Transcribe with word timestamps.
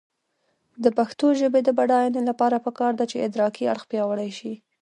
د 0.83 0.85
پښتو 0.97 1.27
ژبې 1.39 1.61
د 1.63 1.69
بډاینې 1.77 2.21
لپاره 2.29 2.63
پکار 2.65 2.91
ده 2.99 3.05
چې 3.11 3.23
ادراکي 3.27 3.63
اړخ 3.73 3.83
پیاوړی 3.91 4.31
شي. 4.39 4.53